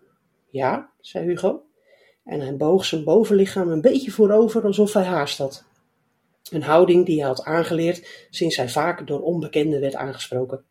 Ja, 0.50 0.92
zei 1.00 1.26
Hugo, 1.26 1.62
en 2.24 2.40
hij 2.40 2.56
boog 2.56 2.84
zijn 2.84 3.04
bovenlichaam 3.04 3.68
een 3.68 3.80
beetje 3.80 4.10
voorover 4.10 4.64
alsof 4.64 4.92
hij 4.92 5.04
haast 5.04 5.38
had. 5.38 5.64
Een 6.50 6.62
houding 6.62 7.06
die 7.06 7.18
hij 7.18 7.28
had 7.28 7.44
aangeleerd 7.44 8.26
sinds 8.30 8.56
hij 8.56 8.68
vaak 8.68 9.06
door 9.06 9.20
onbekenden 9.20 9.80
werd 9.80 9.94
aangesproken. 9.94 10.64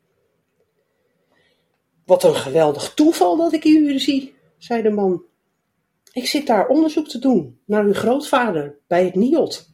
Wat 2.06 2.24
een 2.24 2.36
geweldig 2.36 2.94
toeval 2.94 3.38
dat 3.38 3.54
ik 3.54 3.64
u 3.64 4.00
zie, 4.00 4.36
zei 4.58 4.82
de 4.82 4.90
man. 4.90 5.24
Ik 6.12 6.28
zit 6.28 6.48
daar 6.48 6.68
onderzoek 6.68 7.08
te 7.08 7.20
doen 7.20 7.60
naar 7.66 7.84
uw 7.84 7.94
grootvader 7.94 8.80
bij 8.88 9.06
het 9.06 9.16
NIOT. 9.16 9.72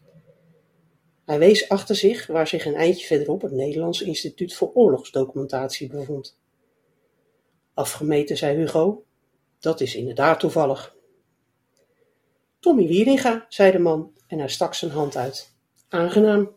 Hij 1.26 1.40
wees 1.40 1.70
achter 1.70 1.96
zich 1.96 2.28
waar 2.28 2.48
zich 2.48 2.66
een 2.66 2.76
eindje 2.76 3.06
verderop 3.06 3.42
het 3.42 3.52
Nederlands 3.52 4.02
Instituut 4.02 4.56
voor 4.56 4.72
Oorlogsdocumentatie 4.74 5.90
bevond. 5.90 6.40
Afgemeten, 7.74 8.38
zei 8.38 8.58
Hugo. 8.58 9.04
Dat 9.60 9.82
is 9.82 9.96
inderdaad 9.96 10.40
toevallig. 10.40 10.96
Tommy 12.60 12.88
Wieringa, 12.88 13.46
zei 13.50 13.72
de 13.72 13.80
man 13.80 14.14
en 14.28 14.40
hij 14.40 14.50
stak 14.50 14.74
zijn 14.74 14.92
hand 14.92 15.16
uit. 15.16 15.54
Aangenaam. 15.90 16.52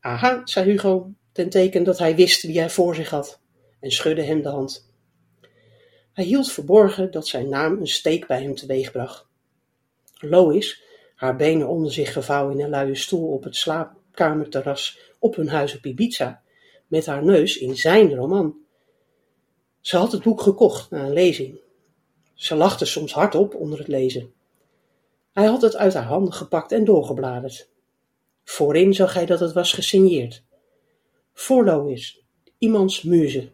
Aha, 0.00 0.40
zei 0.44 0.70
Hugo, 0.70 1.12
ten 1.32 1.48
teken 1.48 1.84
dat 1.84 1.98
hij 1.98 2.16
wist 2.16 2.42
wie 2.42 2.58
hij 2.58 2.70
voor 2.70 2.94
zich 2.94 3.10
had, 3.10 3.41
en 3.82 3.90
schudde 3.90 4.22
hem 4.22 4.42
de 4.42 4.48
hand. 4.48 4.90
Hij 6.12 6.24
hield 6.24 6.52
verborgen 6.52 7.10
dat 7.10 7.26
zijn 7.26 7.48
naam 7.48 7.80
een 7.80 7.86
steek 7.86 8.26
bij 8.26 8.42
hem 8.42 8.54
teweegbracht. 8.54 9.26
Lois, 10.14 10.82
haar 11.14 11.36
benen 11.36 11.68
onder 11.68 11.92
zich 11.92 12.12
gevouwen 12.12 12.58
in 12.58 12.64
een 12.64 12.70
luie 12.70 12.94
stoel 12.94 13.32
op 13.32 13.44
het 13.44 13.56
slaapkamerterras 13.56 14.98
op 15.18 15.34
hun 15.36 15.48
huis 15.48 15.76
op 15.76 15.86
Ibiza, 15.86 16.42
met 16.86 17.06
haar 17.06 17.24
neus 17.24 17.56
in 17.56 17.76
zijn 17.76 18.14
roman. 18.14 18.56
Ze 19.80 19.96
had 19.96 20.12
het 20.12 20.22
boek 20.22 20.40
gekocht 20.40 20.90
na 20.90 21.04
een 21.04 21.12
lezing. 21.12 21.60
Ze 22.34 22.54
lachte 22.54 22.84
soms 22.84 23.12
hardop 23.12 23.54
onder 23.54 23.78
het 23.78 23.88
lezen. 23.88 24.32
Hij 25.32 25.46
had 25.46 25.62
het 25.62 25.76
uit 25.76 25.94
haar 25.94 26.04
handen 26.04 26.32
gepakt 26.32 26.72
en 26.72 26.84
doorgebladerd. 26.84 27.68
Voorin 28.44 28.94
zag 28.94 29.14
hij 29.14 29.26
dat 29.26 29.40
het 29.40 29.52
was 29.52 29.72
gesigneerd. 29.72 30.42
Voor 31.32 31.64
Lois, 31.64 32.24
iemands 32.58 33.02
muze, 33.02 33.50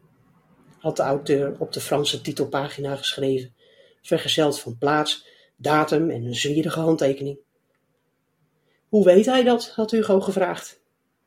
had 0.79 0.97
de 0.97 1.03
auteur 1.03 1.57
op 1.59 1.73
de 1.73 1.81
Franse 1.81 2.21
titelpagina 2.21 2.97
geschreven, 2.97 3.55
vergezeld 4.03 4.61
van 4.61 4.79
plaats, 4.79 5.27
datum 5.57 6.11
en 6.11 6.25
een 6.25 6.35
zwierige 6.35 6.81
handtekening. 6.81 7.39
Hoe 8.89 9.05
weet 9.05 9.27
hij 9.27 9.43
dat? 9.43 9.69
had 9.69 9.91
Hugo 9.91 10.21
gevraagd. 10.21 10.81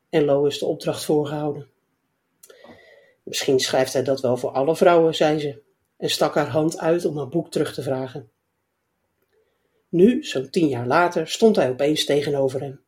En 0.09 0.25
Lois 0.25 0.59
de 0.59 0.65
opdracht 0.65 1.05
voorgehouden. 1.05 1.67
Misschien 3.23 3.59
schrijft 3.59 3.93
hij 3.93 4.03
dat 4.03 4.21
wel 4.21 4.37
voor 4.37 4.51
alle 4.51 4.75
vrouwen, 4.75 5.15
zei 5.15 5.39
ze. 5.39 5.61
en 5.97 6.09
stak 6.09 6.35
haar 6.35 6.49
hand 6.49 6.79
uit 6.79 7.05
om 7.05 7.17
haar 7.17 7.27
boek 7.27 7.51
terug 7.51 7.73
te 7.73 7.81
vragen. 7.81 8.31
Nu, 9.89 10.23
zo'n 10.23 10.49
tien 10.49 10.67
jaar 10.67 10.87
later, 10.87 11.27
stond 11.27 11.55
hij 11.55 11.69
opeens 11.69 12.05
tegenover 12.05 12.61
hem. 12.61 12.81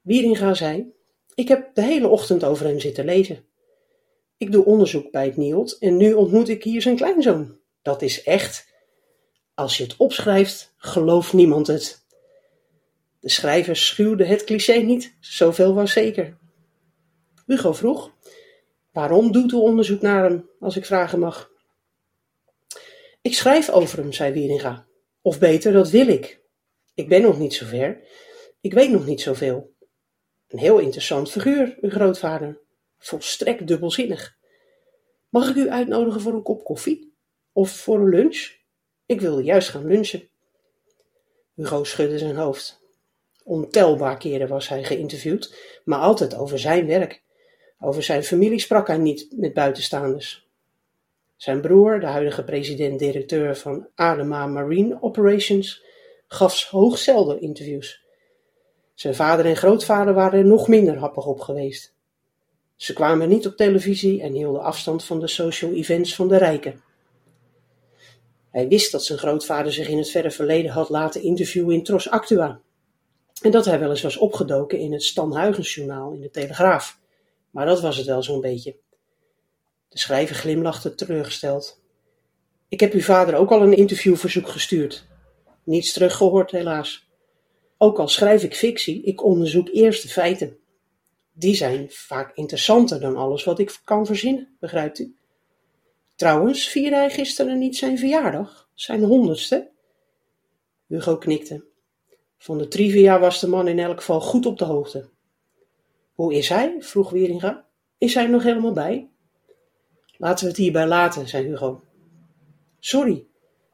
Wieringa 0.00 0.54
zei: 0.54 0.92
Ik 1.34 1.48
heb 1.48 1.74
de 1.74 1.82
hele 1.82 2.08
ochtend 2.08 2.44
over 2.44 2.66
hem 2.66 2.80
zitten 2.80 3.04
lezen. 3.04 3.44
Ik 4.42 4.52
doe 4.52 4.64
onderzoek 4.64 5.10
bij 5.10 5.24
het 5.24 5.36
NIOD 5.36 5.78
en 5.78 5.96
nu 5.96 6.12
ontmoet 6.12 6.48
ik 6.48 6.64
hier 6.64 6.82
zijn 6.82 6.96
kleinzoon. 6.96 7.58
Dat 7.82 8.02
is 8.02 8.22
echt. 8.22 8.72
Als 9.54 9.76
je 9.76 9.82
het 9.82 9.96
opschrijft, 9.96 10.74
gelooft 10.76 11.32
niemand 11.32 11.66
het. 11.66 12.06
De 13.20 13.28
schrijver 13.28 13.76
schuwde 13.76 14.24
het 14.24 14.44
cliché 14.44 14.72
niet, 14.72 15.16
zoveel 15.20 15.74
was 15.74 15.92
zeker. 15.92 16.38
Hugo 17.46 17.72
vroeg: 17.72 18.12
Waarom 18.92 19.32
doet 19.32 19.52
u 19.52 19.56
onderzoek 19.56 20.00
naar 20.00 20.24
hem, 20.24 20.50
als 20.60 20.76
ik 20.76 20.86
vragen 20.86 21.18
mag? 21.18 21.50
Ik 23.20 23.34
schrijf 23.34 23.70
over 23.70 23.98
hem, 23.98 24.12
zei 24.12 24.32
Wieringa. 24.32 24.86
Of 25.20 25.38
beter, 25.38 25.72
dat 25.72 25.90
wil 25.90 26.08
ik. 26.08 26.40
Ik 26.94 27.08
ben 27.08 27.22
nog 27.22 27.38
niet 27.38 27.54
zo 27.54 27.66
ver. 27.66 28.00
Ik 28.60 28.72
weet 28.72 28.90
nog 28.90 29.06
niet 29.06 29.20
zoveel. 29.20 29.74
Een 30.48 30.58
heel 30.58 30.78
interessant 30.78 31.30
figuur, 31.30 31.76
uw 31.80 31.90
grootvader. 31.90 32.60
Volstrekt 33.02 33.66
dubbelzinnig. 33.66 34.36
Mag 35.28 35.48
ik 35.48 35.56
u 35.56 35.70
uitnodigen 35.70 36.20
voor 36.20 36.32
een 36.32 36.42
kop 36.42 36.64
koffie? 36.64 37.14
Of 37.52 37.70
voor 37.70 37.98
een 37.98 38.08
lunch? 38.08 38.50
Ik 39.06 39.20
wilde 39.20 39.42
juist 39.42 39.68
gaan 39.68 39.86
lunchen. 39.86 40.28
Hugo 41.54 41.84
schudde 41.84 42.18
zijn 42.18 42.36
hoofd. 42.36 42.80
Ontelbaar 43.44 44.16
keren 44.16 44.48
was 44.48 44.68
hij 44.68 44.84
geïnterviewd, 44.84 45.56
maar 45.84 45.98
altijd 45.98 46.34
over 46.34 46.58
zijn 46.58 46.86
werk. 46.86 47.22
Over 47.78 48.02
zijn 48.02 48.24
familie 48.24 48.58
sprak 48.58 48.86
hij 48.86 48.98
niet 48.98 49.26
met 49.36 49.54
buitenstaanders. 49.54 50.48
Zijn 51.36 51.60
broer, 51.60 52.00
de 52.00 52.06
huidige 52.06 52.44
president-directeur 52.44 53.56
van 53.56 53.88
Adema 53.94 54.46
Marine 54.46 55.02
Operations, 55.02 55.84
gaf 56.26 56.64
hoogst 56.64 57.04
zelden 57.04 57.40
interviews. 57.40 58.04
Zijn 58.94 59.14
vader 59.14 59.44
en 59.44 59.56
grootvader 59.56 60.14
waren 60.14 60.38
er 60.38 60.44
nog 60.44 60.68
minder 60.68 60.96
happig 60.96 61.26
op 61.26 61.40
geweest. 61.40 61.91
Ze 62.82 62.92
kwamen 62.92 63.28
niet 63.28 63.46
op 63.46 63.56
televisie 63.56 64.22
en 64.22 64.32
hielden 64.32 64.62
afstand 64.62 65.04
van 65.04 65.20
de 65.20 65.26
social 65.26 65.72
events 65.72 66.14
van 66.14 66.28
de 66.28 66.36
rijken. 66.36 66.82
Hij 68.50 68.68
wist 68.68 68.92
dat 68.92 69.04
zijn 69.04 69.18
grootvader 69.18 69.72
zich 69.72 69.88
in 69.88 69.98
het 69.98 70.10
verre 70.10 70.30
verleden 70.30 70.70
had 70.70 70.88
laten 70.88 71.22
interviewen 71.22 71.74
in 71.74 71.82
Tros 71.82 72.10
Actua. 72.10 72.60
En 73.42 73.50
dat 73.50 73.64
hij 73.64 73.78
wel 73.78 73.90
eens 73.90 74.02
was 74.02 74.16
opgedoken 74.16 74.78
in 74.78 74.92
het 74.92 75.02
Stan 75.02 75.36
Huygensjournaal 75.36 76.12
in 76.12 76.20
de 76.20 76.30
Telegraaf. 76.30 76.98
Maar 77.50 77.66
dat 77.66 77.80
was 77.80 77.96
het 77.96 78.06
wel 78.06 78.22
zo'n 78.22 78.40
beetje. 78.40 78.76
De 79.88 79.98
schrijver 79.98 80.36
glimlachte 80.36 80.94
teleurgesteld. 80.94 81.80
Ik 82.68 82.80
heb 82.80 82.92
uw 82.92 83.00
vader 83.00 83.34
ook 83.34 83.50
al 83.50 83.62
een 83.62 83.76
interviewverzoek 83.76 84.48
gestuurd. 84.48 85.06
Niets 85.64 85.92
teruggehoord, 85.92 86.50
helaas. 86.50 87.08
Ook 87.78 87.98
al 87.98 88.08
schrijf 88.08 88.42
ik 88.42 88.56
fictie, 88.56 89.02
ik 89.02 89.24
onderzoek 89.24 89.68
eerst 89.68 90.02
de 90.02 90.08
feiten. 90.08 90.56
Die 91.32 91.54
zijn 91.54 91.90
vaak 91.90 92.36
interessanter 92.36 93.00
dan 93.00 93.16
alles 93.16 93.44
wat 93.44 93.58
ik 93.58 93.80
kan 93.84 94.06
verzinnen, 94.06 94.56
begrijpt 94.60 94.98
u? 94.98 95.16
Trouwens, 96.14 96.68
vierde 96.68 96.96
hij 96.96 97.10
gisteren 97.10 97.58
niet 97.58 97.76
zijn 97.76 97.98
verjaardag, 97.98 98.68
zijn 98.74 99.02
honderdste? 99.02 99.70
Hugo 100.86 101.16
knikte. 101.16 101.64
Van 102.38 102.58
de 102.58 102.68
trivia 102.68 103.18
was 103.18 103.40
de 103.40 103.48
man 103.48 103.68
in 103.68 103.78
elk 103.78 103.98
geval 103.98 104.20
goed 104.20 104.46
op 104.46 104.58
de 104.58 104.64
hoogte. 104.64 105.08
Hoe 106.14 106.34
is 106.34 106.48
hij? 106.48 106.76
vroeg 106.78 107.10
Wieringa. 107.10 107.66
Is 107.98 108.14
hij 108.14 108.26
nog 108.26 108.42
helemaal 108.42 108.72
bij? 108.72 109.10
Laten 110.16 110.44
we 110.44 110.50
het 110.50 110.60
hierbij 110.60 110.86
laten, 110.86 111.28
zei 111.28 111.46
Hugo. 111.46 111.82
Sorry, 112.78 113.26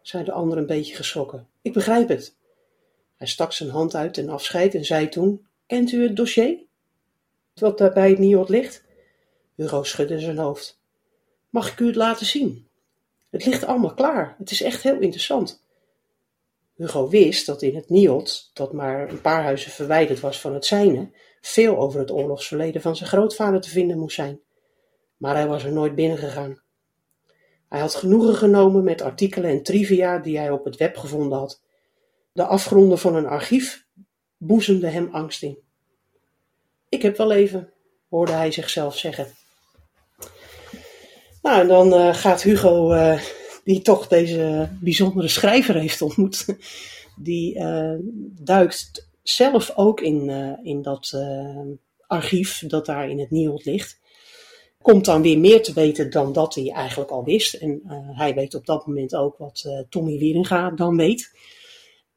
zei 0.02 0.24
de 0.24 0.32
ander 0.32 0.58
een 0.58 0.66
beetje 0.66 0.94
geschrokken. 0.94 1.48
Ik 1.62 1.72
begrijp 1.72 2.08
het. 2.08 2.36
Hij 3.16 3.26
stak 3.26 3.52
zijn 3.52 3.70
hand 3.70 3.94
uit 3.94 4.14
ten 4.14 4.28
afscheid 4.28 4.74
en 4.74 4.84
zei 4.84 5.08
toen: 5.08 5.46
Kent 5.66 5.92
u 5.92 6.02
het 6.02 6.16
dossier? 6.16 6.66
Wat 7.58 7.78
daar 7.78 7.92
bij 7.92 8.10
het 8.10 8.18
NIOD 8.18 8.48
ligt? 8.48 8.84
Hugo 9.54 9.82
schudde 9.82 10.20
zijn 10.20 10.38
hoofd. 10.38 10.80
Mag 11.50 11.72
ik 11.72 11.80
u 11.80 11.86
het 11.86 11.96
laten 11.96 12.26
zien? 12.26 12.68
Het 13.30 13.46
ligt 13.46 13.64
allemaal 13.64 13.94
klaar. 13.94 14.34
Het 14.38 14.50
is 14.50 14.62
echt 14.62 14.82
heel 14.82 15.00
interessant. 15.00 15.62
Hugo 16.76 17.08
wist 17.08 17.46
dat 17.46 17.62
in 17.62 17.74
het 17.74 17.88
NIOD, 17.88 18.50
dat 18.52 18.72
maar 18.72 19.08
een 19.08 19.20
paar 19.20 19.42
huizen 19.42 19.70
verwijderd 19.70 20.20
was 20.20 20.40
van 20.40 20.54
het 20.54 20.66
zijne, 20.66 21.10
veel 21.40 21.76
over 21.78 22.00
het 22.00 22.10
oorlogsverleden 22.10 22.80
van 22.80 22.96
zijn 22.96 23.08
grootvader 23.08 23.60
te 23.60 23.70
vinden 23.70 23.98
moest 23.98 24.14
zijn. 24.14 24.40
Maar 25.16 25.34
hij 25.34 25.46
was 25.46 25.64
er 25.64 25.72
nooit 25.72 25.94
binnengegaan. 25.94 26.62
Hij 27.68 27.80
had 27.80 27.94
genoegen 27.94 28.34
genomen 28.34 28.84
met 28.84 29.00
artikelen 29.00 29.50
en 29.50 29.62
trivia 29.62 30.18
die 30.18 30.38
hij 30.38 30.50
op 30.50 30.64
het 30.64 30.76
web 30.76 30.96
gevonden 30.96 31.38
had. 31.38 31.62
De 32.32 32.44
afgronden 32.44 32.98
van 32.98 33.14
een 33.14 33.26
archief 33.26 33.86
boezemden 34.36 34.92
hem 34.92 35.08
angst 35.12 35.42
in. 35.42 35.67
Ik 36.88 37.02
heb 37.02 37.16
wel 37.16 37.32
even, 37.32 37.72
hoorde 38.08 38.32
hij 38.32 38.50
zichzelf 38.50 38.96
zeggen. 38.96 39.26
Nou, 41.42 41.60
en 41.60 41.68
dan 41.68 41.92
uh, 41.94 42.14
gaat 42.14 42.42
Hugo, 42.42 42.92
uh, 42.92 43.20
die 43.64 43.82
toch 43.82 44.08
deze 44.08 44.68
bijzondere 44.80 45.28
schrijver 45.28 45.74
heeft 45.74 46.02
ontmoet, 46.02 46.46
die 47.16 47.54
uh, 47.54 47.94
duikt 48.40 49.08
zelf 49.22 49.72
ook 49.74 50.00
in, 50.00 50.30
in 50.62 50.82
dat 50.82 51.16
archief 52.06 52.64
dat 52.66 52.86
daar 52.86 53.10
in 53.10 53.18
het 53.18 53.30
Nield 53.30 53.64
ligt. 53.64 53.98
Komt 54.82 55.04
dan 55.04 55.22
weer 55.22 55.38
meer 55.38 55.62
te 55.62 55.72
weten 55.72 56.10
dan 56.10 56.32
dat 56.32 56.54
hij 56.54 56.70
eigenlijk 56.70 57.10
al 57.10 57.24
wist. 57.24 57.54
En 57.54 57.82
hij 58.12 58.34
weet 58.34 58.54
op 58.54 58.66
dat 58.66 58.86
moment 58.86 59.14
ook 59.14 59.38
wat 59.38 59.84
Tommy 59.88 60.18
Wieringa 60.18 60.70
dan 60.70 60.96
weet. 60.96 61.30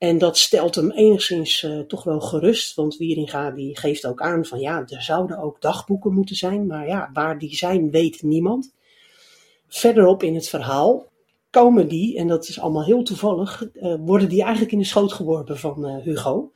En 0.02 0.18
dat 0.18 0.38
stelt 0.38 0.76
hem 0.76 0.92
enigszins 0.92 1.64
uh, 1.64 1.80
toch 1.80 2.04
wel 2.04 2.20
gerust, 2.20 2.76
want 2.76 2.98
Wieringa 2.98 3.52
die 3.52 3.78
geeft 3.78 4.06
ook 4.06 4.22
aan 4.22 4.46
van 4.46 4.60
ja, 4.60 4.84
er 4.88 5.02
zouden 5.02 5.38
ook 5.38 5.62
dagboeken 5.62 6.14
moeten 6.14 6.36
zijn, 6.36 6.66
maar 6.66 6.88
ja, 6.88 7.10
waar 7.14 7.40
die 7.40 7.56
zijn 7.56 7.92
weet 7.92 8.22
niemand. 8.22 8.74
Verderop 9.68 10.24
in 10.24 10.36
het 10.36 10.50
verhaal 10.50 11.06
komen 11.50 11.88
die, 11.88 12.18
en 12.18 12.28
dat 12.28 12.48
is 12.48 12.60
allemaal 12.60 12.84
heel 12.84 13.04
toevallig, 13.04 13.68
uh, 13.74 13.96
worden 14.00 14.30
die 14.30 14.42
eigenlijk 14.42 14.72
in 14.72 14.78
de 14.78 14.86
schoot 14.86 15.14
geworpen 15.14 15.58
van 15.58 15.90
uh, 15.90 16.04
Hugo. 16.04 16.52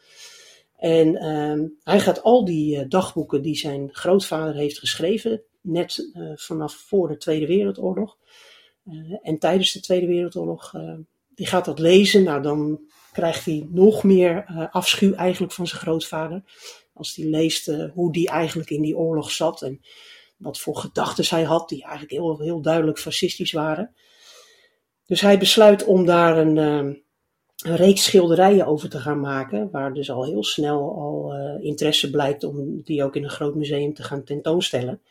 En 0.77 1.15
ehm, 1.15 1.67
hij 1.83 1.99
gaat 1.99 2.23
al 2.23 2.45
die 2.45 2.87
dagboeken 2.87 3.41
die 3.41 3.55
zijn 3.55 3.89
grootvader 3.91 4.55
heeft 4.55 4.79
geschreven, 4.79 5.41
net 5.61 6.09
vanaf 6.35 6.73
voor 6.73 7.07
de 7.07 7.17
Tweede 7.17 7.47
Wereldoorlog 7.47 8.17
en 9.21 9.39
tijdens 9.39 9.71
de 9.71 9.79
Tweede 9.79 10.07
Wereldoorlog, 10.07 10.73
die 11.35 11.47
gaat 11.47 11.65
dat 11.65 11.79
lezen. 11.79 12.23
Nou, 12.23 12.41
dan 12.41 12.79
krijgt 13.15 13.45
hij 13.45 13.67
nog 13.69 14.03
meer 14.03 14.45
uh, 14.49 14.65
afschuw 14.71 15.13
eigenlijk 15.13 15.53
van 15.53 15.67
zijn 15.67 15.81
grootvader. 15.81 16.43
Als 16.93 17.15
hij 17.15 17.25
leest 17.25 17.67
uh, 17.67 17.91
hoe 17.93 18.11
die 18.11 18.29
eigenlijk 18.29 18.69
in 18.69 18.81
die 18.81 18.97
oorlog 18.97 19.31
zat 19.31 19.61
en 19.61 19.81
wat 20.37 20.59
voor 20.59 20.77
gedachten 20.77 21.25
hij 21.29 21.43
had, 21.43 21.69
die 21.69 21.83
eigenlijk 21.83 22.11
heel, 22.11 22.39
heel 22.39 22.61
duidelijk 22.61 22.99
fascistisch 22.99 23.51
waren. 23.51 23.95
Dus 25.05 25.21
hij 25.21 25.37
besluit 25.37 25.83
om 25.83 26.05
daar 26.05 26.37
een, 26.37 26.55
uh, 26.57 26.95
een 27.63 27.75
reeks 27.75 28.03
schilderijen 28.03 28.65
over 28.65 28.89
te 28.89 28.99
gaan 28.99 29.19
maken, 29.19 29.69
waar 29.71 29.93
dus 29.93 30.11
al 30.11 30.25
heel 30.25 30.43
snel 30.43 30.95
al 30.97 31.33
interesse 31.61 32.09
blijkt 32.09 32.43
om 32.43 32.81
die 32.83 33.03
ook 33.03 33.15
in 33.15 33.23
een 33.23 33.29
groot 33.29 33.55
museum 33.55 33.93
te 33.93 34.03
gaan 34.03 34.23
tentoonstellen. 34.23 35.01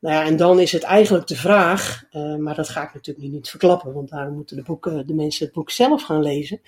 Nou 0.00 0.14
ja, 0.14 0.24
en 0.24 0.36
dan 0.36 0.60
is 0.60 0.72
het 0.72 0.82
eigenlijk 0.82 1.26
de 1.26 1.36
vraag, 1.36 2.04
maar 2.38 2.54
dat 2.54 2.68
ga 2.68 2.82
ik 2.82 2.94
natuurlijk 2.94 3.26
nu 3.26 3.32
niet 3.32 3.50
verklappen, 3.50 3.92
want 3.92 4.08
daar 4.08 4.30
moeten 4.30 4.56
de, 4.56 4.62
boeken, 4.62 5.06
de 5.06 5.14
mensen 5.14 5.44
het 5.44 5.54
boek 5.54 5.70
zelf 5.70 6.02
gaan 6.02 6.22
lezen 6.22 6.60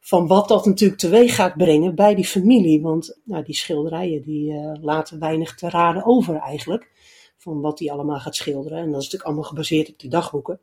van 0.00 0.26
wat 0.26 0.48
dat 0.48 0.66
natuurlijk 0.66 1.00
teweeg 1.00 1.34
gaat 1.34 1.56
brengen 1.56 1.94
bij 1.94 2.14
die 2.14 2.24
familie. 2.26 2.80
Want 2.80 3.18
nou, 3.24 3.44
die 3.44 3.54
schilderijen 3.54 4.22
die 4.22 4.52
uh, 4.52 4.72
laten 4.80 5.18
weinig 5.18 5.54
te 5.54 5.68
raden 5.68 6.04
over 6.04 6.36
eigenlijk. 6.36 6.90
Van 7.36 7.60
wat 7.60 7.78
hij 7.78 7.90
allemaal 7.90 8.18
gaat 8.18 8.36
schilderen. 8.36 8.78
En 8.78 8.84
dat 8.84 9.00
is 9.00 9.04
natuurlijk 9.04 9.24
allemaal 9.24 9.44
gebaseerd 9.44 9.88
op 9.88 9.98
die 9.98 10.10
dagboeken. 10.10 10.60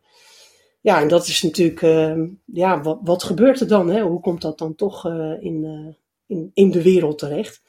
Ja, 0.82 1.02
en 1.02 1.08
dat 1.08 1.28
is 1.28 1.42
natuurlijk, 1.42 1.82
uh, 1.82 2.24
ja, 2.46 2.82
wat, 2.82 3.00
wat 3.04 3.24
gebeurt 3.24 3.60
er 3.60 3.68
dan? 3.68 3.90
Hè? 3.90 4.02
Hoe 4.02 4.20
komt 4.20 4.42
dat 4.42 4.58
dan 4.58 4.76
toch 4.76 5.06
uh, 5.06 5.44
in, 5.44 5.96
in, 6.28 6.52
in 6.54 6.72
de 6.72 6.82
wereld 6.82 7.18
terecht? 7.18 7.62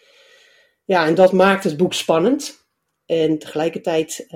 Ja, 0.85 1.07
en 1.07 1.15
dat 1.15 1.33
maakt 1.33 1.65
het 1.65 1.77
boek 1.77 1.95
spannend. 1.95 2.67
En 3.07 3.39
tegelijkertijd, 3.39 4.27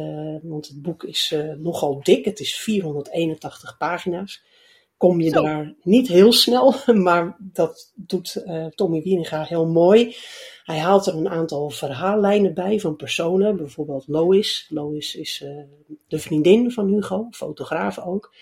want 0.43 0.69
het 0.69 0.83
boek 0.83 1.05
is 1.05 1.35
nogal 1.59 2.01
dik, 2.03 2.25
het 2.25 2.41
is 2.41 2.57
481 2.57 3.77
pagina's 3.77 4.43
kom 5.09 5.21
je 5.21 5.29
Zo. 5.29 5.43
daar 5.43 5.75
niet 5.83 6.09
heel 6.09 6.33
snel, 6.33 6.75
maar 7.07 7.37
dat 7.39 7.93
doet 7.95 8.43
uh, 8.47 8.67
Tommy 8.67 9.03
Wieringa 9.03 9.43
heel 9.43 9.67
mooi. 9.67 10.17
Hij 10.65 10.79
haalt 10.79 11.07
er 11.07 11.15
een 11.15 11.29
aantal 11.29 11.71
verhaallijnen 11.71 12.55
bij 12.55 12.81
van 12.81 12.97
personen, 12.97 13.57
bijvoorbeeld 13.57 14.05
Lois. 14.09 14.67
Lois 14.69 15.15
is 15.15 15.43
uh, 15.45 15.63
de 16.09 16.19
vriendin 16.19 16.71
van 16.71 16.87
Hugo, 16.87 17.29
fotograaf 17.31 17.99
ook. 17.99 18.35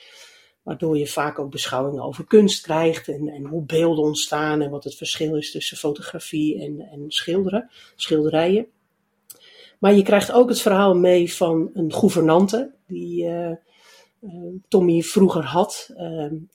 Waardoor 0.62 0.99
je 0.99 1.07
vaak 1.07 1.38
ook 1.38 1.50
beschouwingen 1.50 2.02
over 2.02 2.26
kunst 2.26 2.62
krijgt 2.62 3.09
en, 3.09 3.29
en 3.29 3.45
hoe 3.45 3.62
beelden 3.62 4.05
ontstaan 4.05 4.61
en 4.61 4.71
wat 4.71 4.85
het 4.85 4.95
verschil 4.95 5.37
is 5.37 5.50
tussen 5.50 5.76
fotografie 5.76 6.61
en, 6.61 6.81
en 6.81 7.05
schilderen, 7.09 7.71
schilderijen. 7.97 8.67
Maar 9.79 9.95
je 9.95 10.02
krijgt 10.02 10.33
ook 10.33 10.49
het 10.49 10.61
verhaal 10.61 10.95
mee 10.95 11.35
van 11.35 11.71
een 11.75 11.93
gouvernante 11.93 12.73
die 12.87 13.25
uh, 13.25 13.50
Tommy 14.68 15.02
vroeger 15.02 15.44
had. 15.44 15.90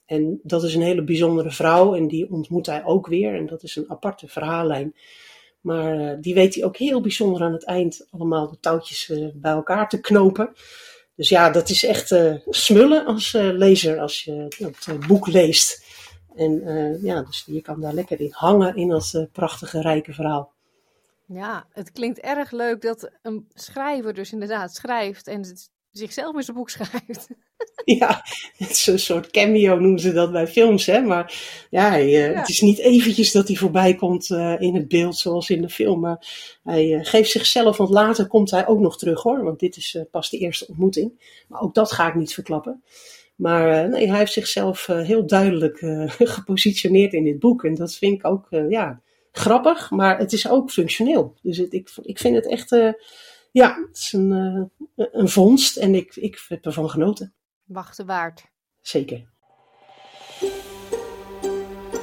en 0.05 0.39
dat 0.43 0.63
is 0.63 0.75
een 0.75 0.81
hele 0.81 1.03
bijzondere 1.03 1.51
vrouw 1.51 1.95
en 1.95 2.07
die 2.07 2.31
ontmoet 2.31 2.65
hij 2.65 2.84
ook 2.86 3.07
weer. 3.07 3.36
En 3.36 3.45
dat 3.45 3.63
is 3.63 3.75
een 3.75 3.89
aparte 3.89 4.27
verhaallijn. 4.27 4.95
Maar 5.62 6.22
die 6.22 6.34
weet 6.34 6.55
hij 6.55 6.63
ook 6.63 6.77
heel 6.77 7.01
bijzonder 7.01 7.41
aan 7.41 7.53
het 7.53 7.65
eind 7.65 8.07
allemaal 8.12 8.50
de 8.50 8.60
touwtjes 8.60 9.12
bij 9.34 9.51
elkaar 9.51 9.89
te 9.89 10.00
knopen. 10.00 10.53
Dus 11.15 11.29
ja, 11.29 11.50
dat 11.50 11.69
is 11.69 11.86
echt 11.86 12.15
smullen 12.50 13.05
als 13.05 13.31
lezer 13.34 14.00
als 14.00 14.24
je 14.24 14.48
het 14.57 15.07
boek 15.07 15.27
leest. 15.27 15.84
En 16.36 16.62
ja, 17.01 17.22
dus 17.22 17.43
je 17.45 17.62
kan 17.62 17.81
daar 17.81 17.93
lekker 17.93 18.19
in 18.19 18.31
hangen 18.31 18.75
in 18.75 18.88
dat 18.88 19.27
prachtige, 19.31 19.81
rijke 19.81 20.13
verhaal. 20.13 20.53
Ja, 21.27 21.65
het 21.72 21.91
klinkt 21.91 22.19
erg 22.19 22.51
leuk 22.51 22.81
dat 22.81 23.12
een 23.22 23.48
schrijver 23.53 24.13
dus 24.13 24.31
inderdaad 24.31 24.75
schrijft 24.75 25.27
en 25.27 25.45
zichzelf 25.98 26.36
in 26.36 26.44
zijn 26.44 26.58
boek 26.58 26.70
schrijft. 26.70 27.28
Ja, 27.86 28.24
het 28.58 28.70
is 28.70 28.88
een 28.88 29.00
soort 29.00 29.32
cameo 29.32 29.80
noemen 29.80 30.00
ze 30.00 30.14
dat 30.14 30.32
bij 30.32 30.48
films, 30.48 30.86
hè. 30.86 31.02
Maar 31.02 31.34
ja, 31.70 32.00
eh, 32.00 32.36
het 32.36 32.50
is 32.50 32.62
niet 32.62 32.80
eventjes 32.80 33.32
dat 33.32 33.48
hij 33.48 33.58
voorbij 33.58 33.96
komt 33.96 34.30
uh, 34.30 34.56
in 34.60 34.75
het 34.75 34.88
beeld 34.88 35.18
zoals 35.18 35.50
in 35.50 35.62
de 35.62 35.70
film. 35.70 36.00
Maar 36.00 36.28
hij 36.64 36.88
uh, 36.88 37.00
geeft 37.06 37.32
zichzelf, 37.32 37.78
want 37.78 37.90
later 37.90 38.28
komt 38.28 38.52
hij 38.52 38.68
ook 38.68 38.80
nog 38.80 38.98
terug 38.98 39.22
hoor. 39.22 39.44
Want 39.44 39.60
dit 39.60 39.78
is 39.78 39.98
pas 40.12 40.30
de 40.30 40.38
eerste 40.38 40.68
ontmoeting. 40.68 41.44
Maar 41.48 41.62
ook 41.62 41.74
dat 41.74 41.92
ga 41.92 42.08
ik 42.08 42.16
niet 42.16 42.34
verklappen. 42.34 42.84
Maar 43.36 43.90
nee, 43.90 44.08
hij 44.08 44.18
heeft 44.18 44.34
zichzelf 44.34 44.86
heel 44.86 45.28
duidelijk 45.28 45.78
gepositioneerd 46.38 47.14
in 47.14 47.24
dit 47.24 47.40
boek. 47.40 47.64
En 47.64 47.75
dat 47.75 47.96
vind 47.96 48.14
ik 48.14 48.28
ook, 48.28 48.48
ja, 48.70 49.02
grappig, 49.32 49.92
maar 49.92 50.18
het 50.18 50.34
is 50.34 50.50
ook 50.50 50.72
functioneel. 50.72 51.36
Dus 51.42 51.58
het, 51.58 51.74
ik, 51.74 51.90
ik 52.02 52.18
vind 52.18 52.36
het 52.36 52.48
echt, 52.48 52.70
ja, 53.56 53.86
het 53.88 53.98
is 53.98 54.14
een, 54.14 54.32
uh, 54.96 55.06
een 55.12 55.30
vondst 55.30 55.78
en 55.78 55.96
ik, 55.96 56.16
ik 56.16 56.46
heb 56.48 56.66
ervan 56.66 56.90
genoten. 56.90 57.34
Wachten 57.64 58.06
waard. 58.06 58.46
Zeker. 58.82 59.28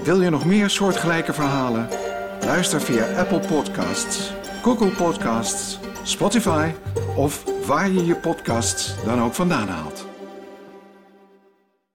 Wil 0.04 0.22
je 0.22 0.30
nog 0.30 0.44
meer 0.44 0.70
soortgelijke 0.70 1.32
verhalen? 1.32 1.88
Luister 2.40 2.80
via 2.80 3.18
Apple 3.18 3.38
Podcasts, 3.38 4.32
Google 4.62 4.90
Podcasts, 4.90 5.78
Spotify 6.02 6.72
of 7.16 7.66
waar 7.66 7.90
je 7.90 8.04
je 8.04 8.16
podcasts 8.16 9.04
dan 9.04 9.20
ook 9.20 9.34
vandaan 9.34 9.68
haalt. 9.68 10.11